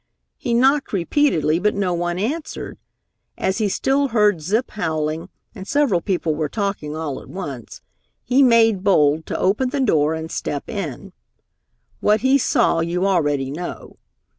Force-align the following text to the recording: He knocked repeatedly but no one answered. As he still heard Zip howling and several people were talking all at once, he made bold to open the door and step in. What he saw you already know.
He 0.35 0.55
knocked 0.55 0.93
repeatedly 0.93 1.59
but 1.59 1.75
no 1.75 1.93
one 1.93 2.17
answered. 2.17 2.79
As 3.37 3.59
he 3.59 3.69
still 3.69 4.07
heard 4.07 4.41
Zip 4.41 4.71
howling 4.71 5.29
and 5.53 5.67
several 5.67 6.01
people 6.01 6.33
were 6.33 6.49
talking 6.49 6.95
all 6.95 7.21
at 7.21 7.29
once, 7.29 7.83
he 8.23 8.41
made 8.41 8.83
bold 8.83 9.27
to 9.27 9.37
open 9.39 9.69
the 9.69 9.79
door 9.79 10.15
and 10.15 10.31
step 10.31 10.67
in. 10.67 11.13
What 11.99 12.21
he 12.21 12.39
saw 12.39 12.79
you 12.79 13.05
already 13.05 13.51
know. 13.51 13.97